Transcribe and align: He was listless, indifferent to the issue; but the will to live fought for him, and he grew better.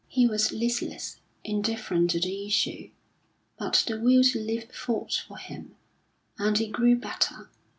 He 0.07 0.25
was 0.25 0.51
listless, 0.51 1.17
indifferent 1.43 2.09
to 2.09 2.19
the 2.19 2.47
issue; 2.47 2.89
but 3.59 3.83
the 3.85 3.99
will 3.99 4.23
to 4.23 4.39
live 4.39 4.71
fought 4.71 5.23
for 5.27 5.37
him, 5.37 5.75
and 6.39 6.57
he 6.57 6.65
grew 6.69 6.95
better. 6.95 7.51